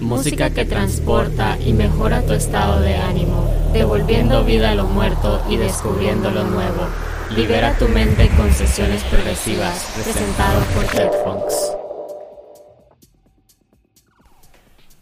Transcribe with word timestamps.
música 0.00 0.50
que 0.50 0.64
transporta 0.64 1.58
y 1.64 1.72
mejora 1.72 2.22
tu 2.22 2.32
estado 2.32 2.80
de 2.80 2.96
ánimo, 2.96 3.48
devolviendo 3.72 4.44
vida 4.44 4.70
a 4.70 4.74
lo 4.74 4.86
muerto 4.86 5.42
y 5.48 5.56
descubriendo 5.56 6.30
lo 6.30 6.44
nuevo. 6.44 6.88
Libera 7.36 7.76
tu 7.78 7.88
mente 7.88 8.28
con 8.36 8.52
sesiones 8.52 9.02
progresivas, 9.04 9.92
presentado 9.94 10.60
por 10.74 10.86
Funks. 11.24 11.72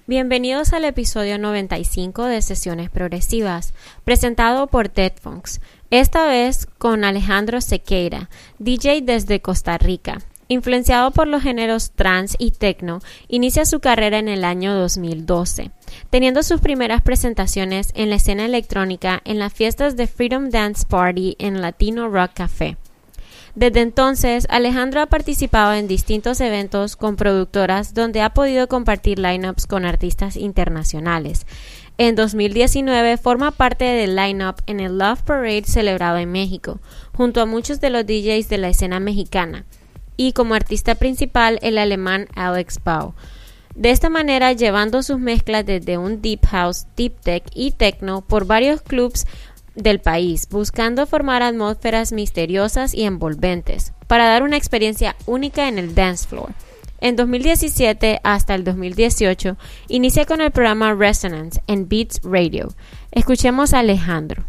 Bienvenidos 0.07 0.73
al 0.73 0.85
episodio 0.85 1.39
95 1.39 2.25
de 2.25 2.43
Sesiones 2.43 2.91
Progresivas, 2.91 3.75
presentado 4.05 4.67
por 4.67 4.89
Ted 4.89 5.13
Funks, 5.21 5.61
esta 5.91 6.27
vez 6.27 6.67
con 6.79 7.05
Alejandro 7.05 7.61
Sequeira, 7.61 8.31
DJ 8.59 9.03
desde 9.03 9.41
Costa 9.41 9.79
Rica. 9.79 10.19
Influenciado 10.51 11.11
por 11.11 11.29
los 11.29 11.43
géneros 11.43 11.91
trance 11.91 12.35
y 12.39 12.53
techno, 12.53 13.01
inicia 13.29 13.67
su 13.67 13.81
carrera 13.81 14.19
en 14.19 14.29
el 14.29 14.45
año 14.45 14.75
2012, 14.75 15.71
teniendo 16.09 16.43
sus 16.43 16.63
primeras 16.63 17.03
presentaciones 17.03 17.93
en 17.95 18.09
la 18.09 18.17
escena 18.17 18.47
electrónica 18.47 19.21
en 19.27 19.39
las 19.39 19.53
fiestas 19.53 19.95
de 19.97 20.07
Freedom 20.07 20.49
Dance 20.49 20.87
Party 20.89 21.37
en 21.39 21.61
Latino 21.61 22.09
Rock 22.09 22.31
Café. 22.33 22.79
Desde 23.57 23.81
entonces, 23.81 24.47
Alejandro 24.49 25.03
ha 25.03 25.07
participado 25.07 25.75
en 25.75 25.87
distintos 25.87 26.41
eventos 26.41 26.97
con 26.97 27.17
productoras 27.17 27.93
donde 27.93 28.23
ha 28.23 28.33
podido 28.33 28.69
compartir 28.69 29.19
lineups 29.19 29.67
con 29.67 29.85
artistas 29.85 30.35
internacionales. 30.37 31.47
En 31.99 32.15
2019 32.15 33.19
forma 33.19 33.51
parte 33.51 33.85
del 33.85 34.17
lineup 34.17 34.63
en 34.67 34.81
el 34.81 34.97
Love 34.97 35.21
Parade 35.23 35.65
celebrado 35.67 36.17
en 36.17 36.33
México, 36.33 36.81
junto 37.13 37.43
a 37.43 37.47
muchos 37.47 37.81
de 37.81 37.91
los 37.91 38.07
DJs 38.07 38.49
de 38.49 38.59
la 38.59 38.69
escena 38.71 38.99
mexicana 38.99 39.67
y 40.19 40.33
como 40.33 40.53
artista 40.53 40.97
principal 40.97 41.59
el 41.63 41.79
alemán 41.79 42.29
Alex 42.35 42.81
Bau. 42.85 43.15
De 43.75 43.91
esta 43.91 44.11
manera, 44.11 44.53
llevando 44.53 45.03
sus 45.03 45.21
mezclas 45.21 45.65
desde 45.65 45.97
un 45.97 46.21
deep 46.21 46.45
house, 46.47 46.87
deep 46.97 47.21
tech 47.21 47.45
y 47.55 47.71
techno 47.71 48.23
por 48.23 48.45
varios 48.45 48.83
clubs 48.83 49.25
del 49.77 50.01
país, 50.01 50.49
buscando 50.51 51.07
formar 51.07 51.43
atmósferas 51.43 52.11
misteriosas 52.11 52.93
y 52.93 53.05
envolventes, 53.05 53.93
para 54.09 54.27
dar 54.27 54.43
una 54.43 54.57
experiencia 54.57 55.15
única 55.27 55.69
en 55.69 55.79
el 55.79 55.95
dance 55.95 56.27
floor. 56.27 56.53
En 57.01 57.15
2017 57.15 58.19
hasta 58.25 58.57
el 58.57 58.65
2018 58.65 59.57
inicia 59.87 60.27
con 60.27 60.41
el 60.41 60.51
programa 60.51 60.95
Resonance 60.95 61.63
en 61.69 61.89
Beats 61.89 62.21
Radio. 62.25 62.75
Escuchemos 63.13 63.73
a 63.73 63.79
Alejandro. 63.79 64.43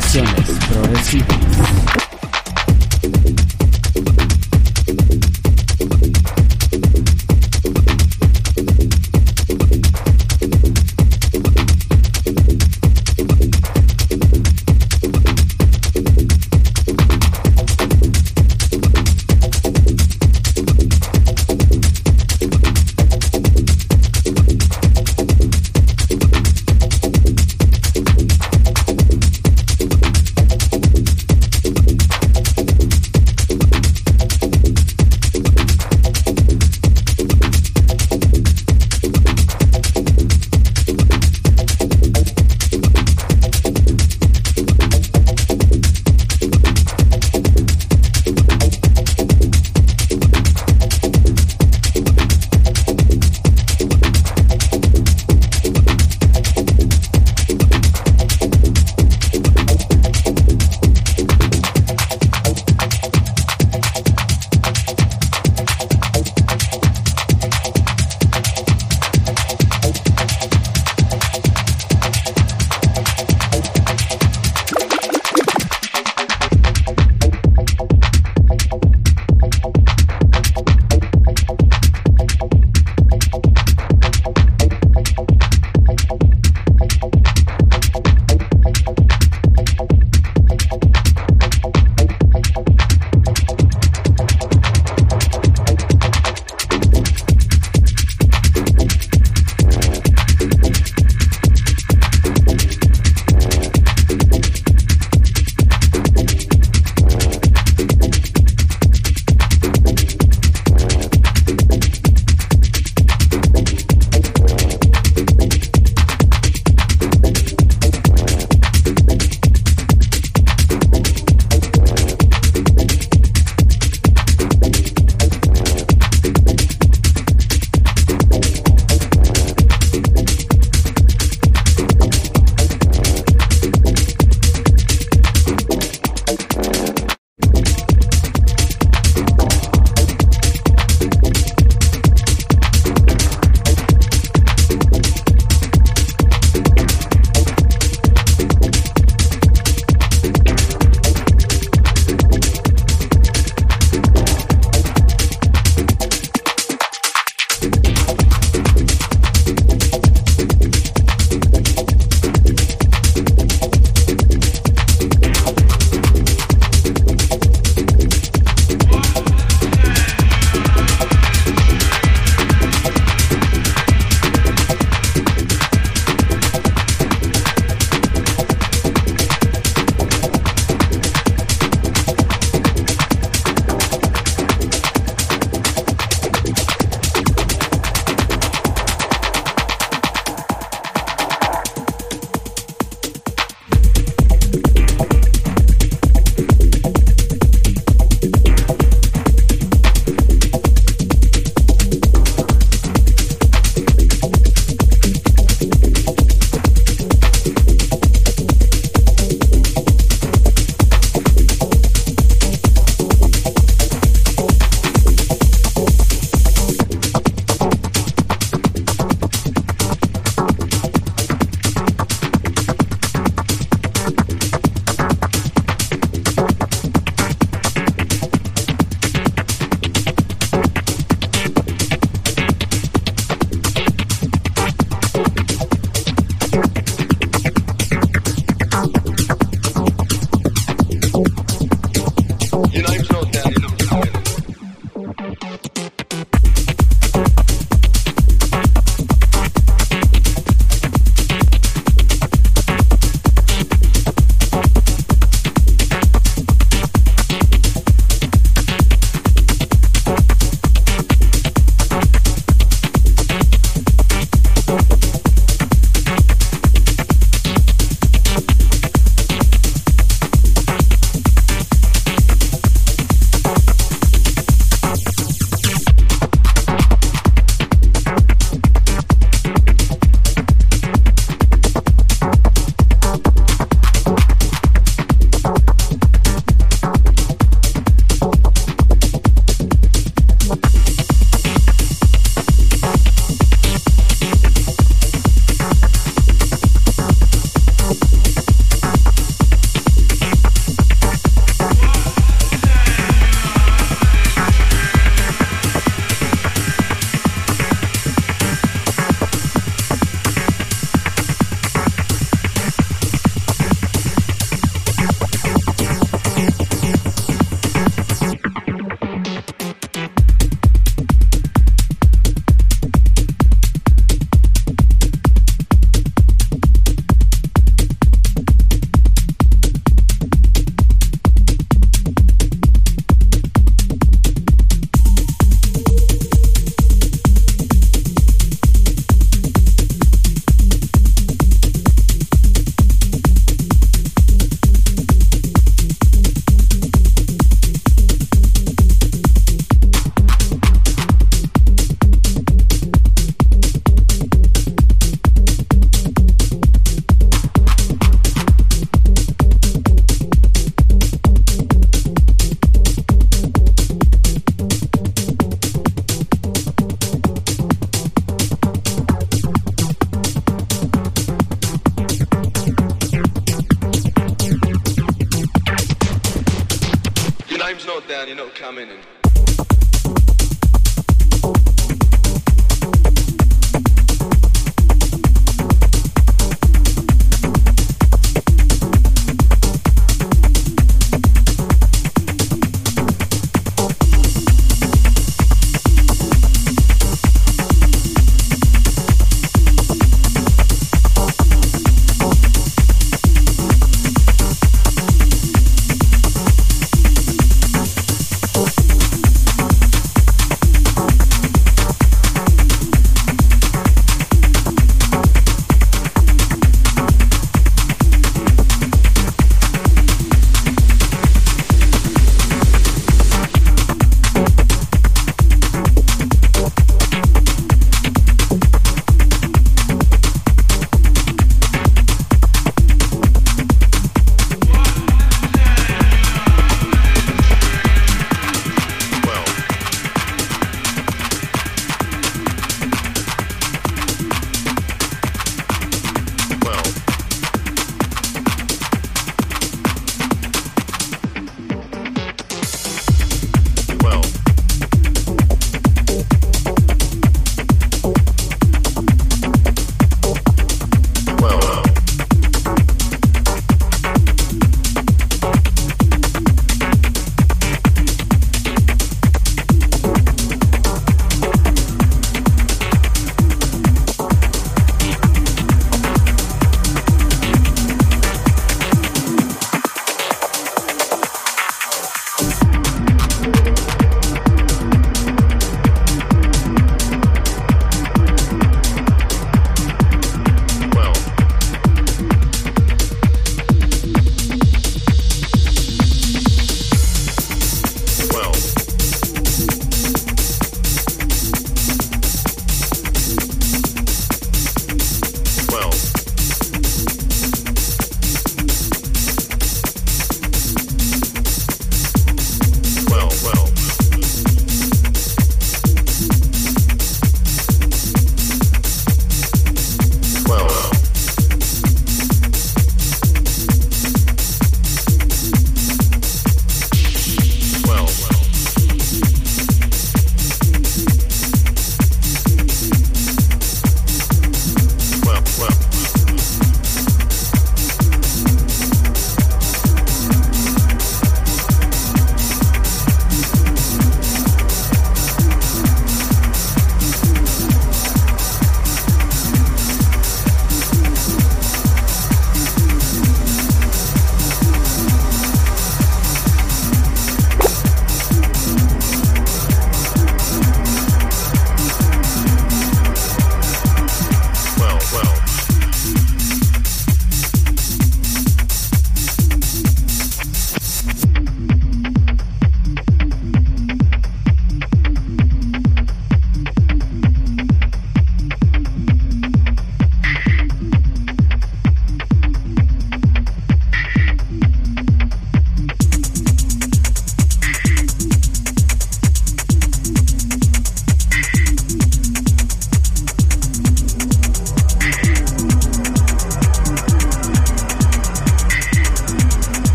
Sesiones 0.00 0.58
progresivas. 0.70 2.07